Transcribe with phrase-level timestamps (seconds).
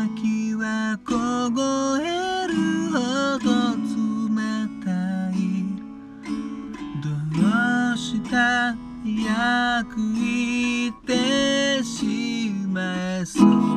[0.00, 1.12] 先は凍
[2.00, 2.54] える
[2.90, 2.98] ほ
[3.38, 4.32] ど冷
[4.82, 4.88] た
[5.36, 5.36] い。
[7.02, 7.04] ど
[7.92, 8.74] うした
[9.04, 13.69] 約言ってしまいそう？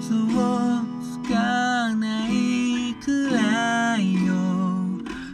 [0.00, 1.34] 想像つか
[1.96, 4.32] ないくらいよ。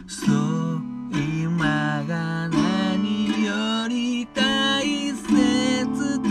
[0.07, 5.25] そう今が何より大切
[6.23, 6.29] で。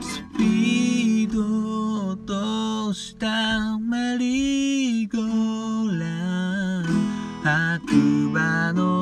[0.00, 1.36] スピード
[2.12, 6.84] 落としたメリーゴーラン。
[7.44, 7.94] 白
[8.30, 8.97] 馬の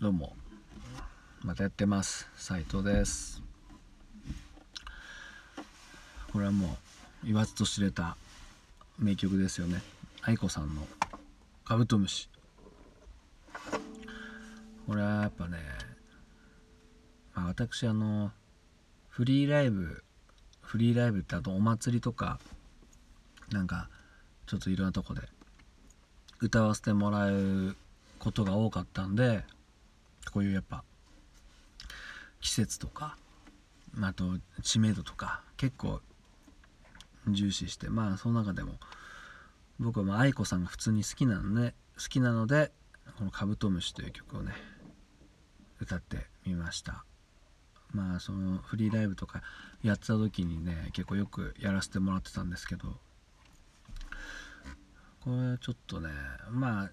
[0.00, 0.34] どうも。
[1.42, 2.26] またやってます。
[2.34, 3.42] 斉藤です。
[6.32, 6.78] これはも
[7.22, 8.16] う言わずと知れた
[8.98, 9.82] 名曲ですよね。
[10.22, 10.86] 愛子さんの
[11.66, 12.30] 「カブトムシ」
[14.88, 15.58] これはやっぱね、
[17.34, 18.32] まあ、私あの
[19.10, 20.02] フリーライブ
[20.62, 22.40] フリーライブってあとお祭りとか
[23.50, 23.90] なんか
[24.46, 25.20] ちょっといろんなとこで
[26.40, 27.76] 歌わせてもらう
[28.18, 29.44] ことが多かったんで
[30.30, 30.84] こういうやっぱ
[32.40, 33.16] 季節とか
[34.00, 36.00] あと知名度とか結構
[37.28, 38.74] 重視してまあその中でも
[39.78, 42.72] 僕はまあ愛子さんが普通に好きなので好きなので
[43.18, 44.52] この「カブトムシ」という曲をね
[45.80, 47.04] 歌ってみました。
[47.92, 49.42] まあそのフリーライブとか
[49.82, 53.00] やってた時にね結構よくやらせてもらってたんですけど
[55.20, 56.10] これちょっとね
[56.50, 56.90] まあ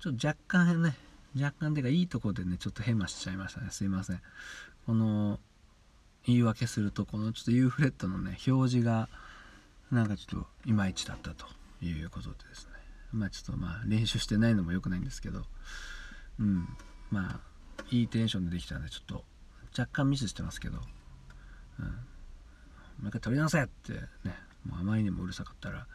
[0.00, 0.96] ちょっと若干ね
[1.34, 3.68] 若干ていうかいいとこでねちょっとヘマしちゃいましたね。
[3.70, 4.20] すいません。
[4.86, 5.38] この
[6.26, 9.08] 言い訳するとこのちょっとユーフレットのね表示が
[9.90, 11.46] なんかちょっといまいちだったと
[11.82, 12.72] いうことでですね。
[13.12, 15.44] まあちょっとまあ練習してないのも良くないんですけど。
[16.38, 16.68] うん。
[17.10, 17.40] ま
[17.78, 19.24] あいいテンションでできたんでちょっと
[19.78, 20.78] 若干ミスしてますけど。
[21.78, 21.86] うん。
[21.86, 21.92] も
[23.04, 23.92] う一回撮り直せって
[24.24, 24.36] ね
[24.68, 25.86] もうあまりにもうるさかったら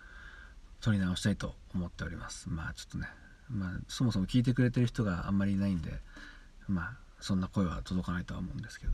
[0.82, 2.50] 撮り直したいと思っております。
[2.50, 3.08] まあちょっとね
[3.50, 5.92] まあそもそも聞いてくれてる人があんまりいないんで
[6.68, 8.94] まあそんな声は届かないとは思うんですけど。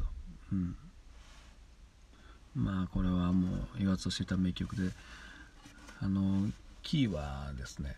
[0.51, 0.75] うん。
[2.55, 4.91] まあこれはもう言わずと知れた名曲で
[6.01, 6.49] あの
[6.83, 7.95] キーはですね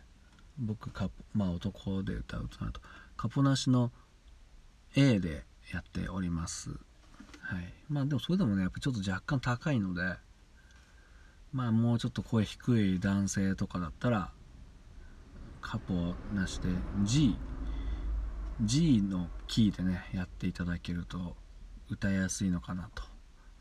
[0.57, 2.79] 僕カまあ男で歌うとなると
[3.17, 3.91] カポなしの
[4.95, 5.43] A で
[5.73, 6.69] やっております。
[7.41, 7.73] はい。
[7.89, 10.01] まあでもそれでもねやっぱちょっと若干高いので
[11.51, 14.31] まあもうちょっと声低い男性とかだったら
[15.67, 16.69] カポなしで
[17.03, 17.35] G
[18.61, 21.35] G のキーでねやっていただけると
[21.89, 23.01] 歌いやすいのかなと。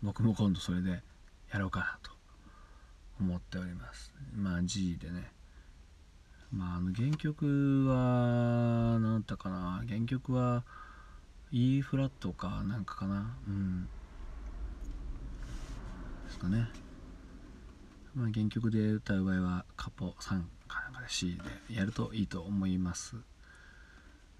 [0.03, 1.03] 僕も今度それで
[1.51, 2.11] やろうかなと
[3.19, 4.13] 思っております。
[4.37, 5.33] まあ G でね。
[6.53, 9.83] まああの原曲は何だったかな。
[9.89, 10.63] 原曲は
[11.51, 13.35] E フラットかなんかかな。
[13.49, 13.89] うん。
[16.27, 16.69] ですかね、
[18.15, 20.43] まあ、原曲で歌う場合はカポ3
[20.75, 21.39] かなかで C
[21.69, 23.17] でやるといいと思います。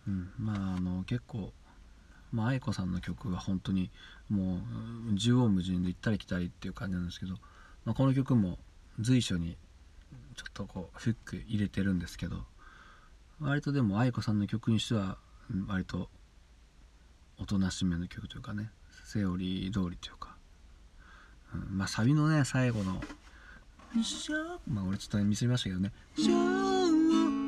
[0.07, 0.31] うん。
[0.39, 1.53] まああの結構
[2.33, 3.91] まあ愛子さんの曲は本当に
[4.29, 7.35] もう縦横無尽で行ったり来たりっていう感じなんですけど、
[7.85, 8.59] まあ、この曲も
[9.01, 9.57] 随所に
[10.37, 12.39] ちょっとこうフック入れてるんですけど
[13.41, 15.19] 割とでも愛子さんの曲にしては
[15.69, 16.09] 割と
[17.39, 18.71] おとなしめの曲というかね
[19.05, 20.37] セオリー通りというか、
[21.55, 23.03] うん、まあサビのね最後の
[24.03, 26.35] 「しょまあ俺ちょっと見せましたけどね「しょ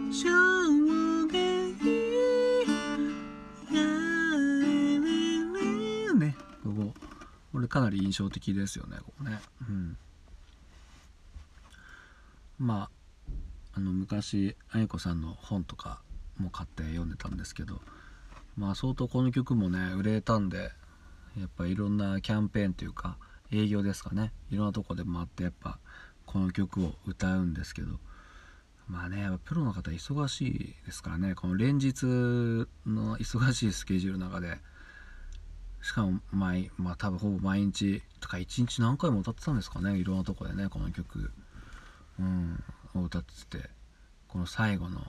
[0.09, 0.33] うしょ
[1.25, 1.75] うがいい」
[6.19, 6.95] ねここ
[7.53, 9.97] これかなり印象的ですよねここねうん
[12.59, 12.91] まあ
[13.75, 16.01] あの昔愛子さんの本とか
[16.39, 17.81] も買って読んでたんですけど
[18.57, 20.71] まあ相当この曲もね売れたんで
[21.39, 23.19] やっぱいろんなキャンペーンというか
[23.53, 25.79] 営業ですかねいろんなとこで回ってやっぱ
[26.27, 27.99] この曲を歌うんですけど
[28.89, 31.35] まあねやっぱプロの方忙しいですからね。
[31.35, 34.59] この連日の忙しいスケジュールの中で
[35.83, 39.99] しかも毎まあ多分ほぼ毎日とか一日何回も歌ってたんですかね。
[39.99, 41.31] いろんなとこでねこの曲、
[42.19, 42.63] うん、
[42.95, 43.71] を歌ってて
[44.29, 45.01] この最後の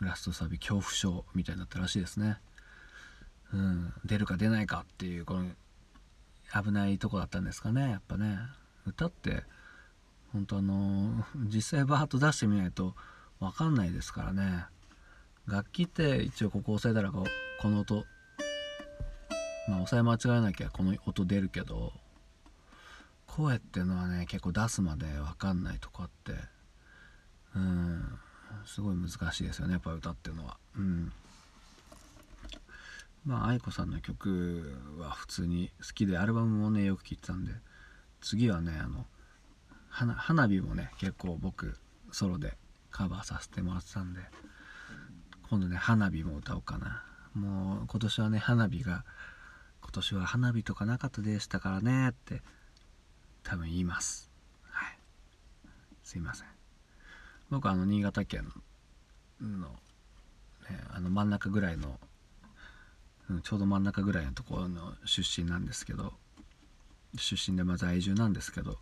[0.00, 2.38] ラストサビ恐怖症みたいになったらしいですね。
[3.52, 5.46] うん、出るか出ないかっていうこの
[6.62, 8.38] 危ないとこだったんですかねやっぱね。
[8.86, 9.42] 歌って
[10.32, 12.94] 本当あの実際バーッと出してみないと
[13.40, 14.64] 分かんないですからね。
[15.46, 17.24] 楽器って一応ここ押さえたらこ
[17.68, 18.04] の音
[19.68, 21.92] まあ押さえ間違えなきゃこの音出るけど
[23.26, 26.32] 声っていうのはね結構出すまで分かんないとこあって
[27.54, 28.18] うん
[28.64, 30.56] すごい難しいですよねやっぱ歌っていうのは。
[30.76, 31.12] うん。
[33.24, 37.52] まあ愛子さんの曲は普通に好きでアルバムもねよく聴いてたんで
[38.26, 39.06] 次はねあの
[39.88, 41.76] 花火もね結構僕
[42.10, 42.54] ソロで
[42.90, 44.20] カバーさせてもらってたんで
[45.48, 47.04] 今度ね花火も歌おうかな。
[47.34, 49.04] もう今年はね花火が
[49.80, 52.42] 今年は花火とかなかったでしたからねって
[53.44, 54.28] 多分言います。
[54.70, 54.98] はい。
[56.02, 56.48] すいません。
[57.48, 58.50] 僕あの新潟県
[59.40, 59.74] の、ね、
[60.92, 62.00] あの真ん中ぐらいの、
[63.30, 66.12] うん、ちょうど真ん中ぐらいのところの出身なんですけど
[67.22, 68.78] 出身でま在住なんですけど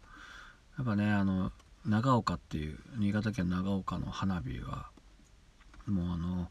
[0.79, 1.53] やっぱねあの
[1.87, 4.91] 長岡っていう新潟県長岡の花火は
[5.87, 6.49] もうあの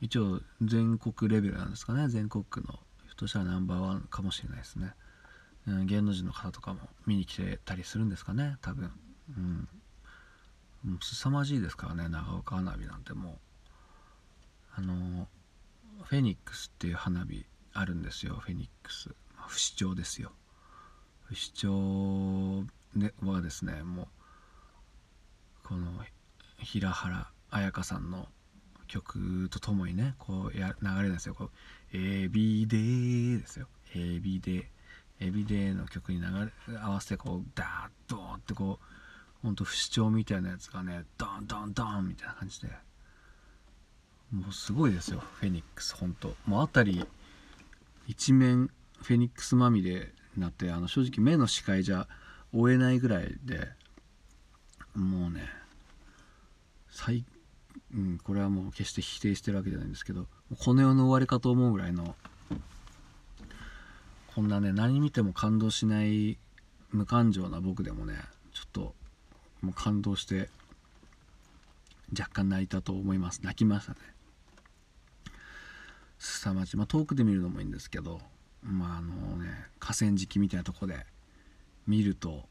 [0.00, 2.08] 一応全国レベルなんですかね。
[2.08, 2.76] 全国区のひょ
[3.12, 4.92] っとしたらナンバーワンかもしれないですね、
[5.66, 8.92] うん、芸能人の方とかも見に来てたりするんですかね多分。
[9.36, 9.68] うん。
[10.84, 13.38] もう凄まじいですからね長岡花火なんてもう。
[14.76, 15.28] あの
[16.02, 18.34] フェニックスっていう花火あるんですよ。
[18.34, 19.10] フェニックス、
[19.46, 20.32] 不死鳥ですよ。
[21.34, 22.64] 不死鳥
[23.28, 24.06] はですねもう
[25.64, 25.90] この
[26.58, 28.28] 平原綾香さんの
[28.86, 31.34] 曲とともにねこうや流れるんですよ。
[31.34, 31.50] こう
[31.92, 34.64] 「エビデー」ですよ「エビデー」
[35.26, 36.26] エビデーの曲に流
[36.68, 38.86] れ合わせてこうダーッドーンってこう
[39.42, 42.68] ほんと不死鳥みたいなやつがねドンドンドンみたいな感じで。
[44.30, 45.20] もうすごいですよ。
[45.34, 46.36] フェニックスほんと。
[46.46, 47.06] もう辺り
[48.06, 48.70] 一面
[49.02, 52.08] フェニックスまみれなってあの正直目の視界じゃ
[52.52, 53.68] 追えないぐらいで
[54.94, 55.48] もうね
[56.90, 57.24] 最、
[57.94, 60.26] うん、これはもう決して否定してるわけじゃないんですけど
[60.58, 62.14] この世の終わりかと思うぐらいの
[64.34, 66.38] こんなね何見ても感動しない
[66.90, 68.14] 無感情な僕でもね
[68.52, 68.94] ちょっと
[69.60, 70.48] もう感動して
[72.16, 73.40] 若干泣いたと思います。
[73.42, 73.98] 泣きましたね。
[76.18, 78.20] 凄まじい、まあ、遠くで見るのもいいんですけど
[78.64, 81.06] まああのね河川敷みたいなとこで
[81.86, 82.48] 見ると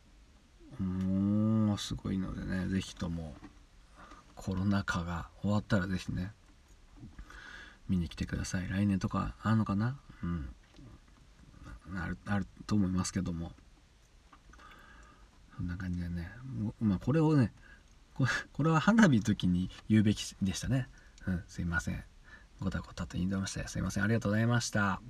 [0.79, 3.35] もうすごいのでね是非とも
[4.35, 6.31] コロナ禍が終わったら是非ね
[7.89, 8.69] 見に来てください。
[8.69, 9.97] 来年とかあるのかな？
[10.23, 10.49] うん。
[11.95, 13.51] あるあると思いますけども。
[15.57, 16.31] そんな感じでね
[16.79, 17.51] まあこれをね
[18.53, 20.87] これは花火の時に言うべきでしたね。
[21.27, 22.03] うんすいません。
[22.59, 24.03] ごたごたと言いましたすいません。
[24.03, 25.01] ありがとうございました。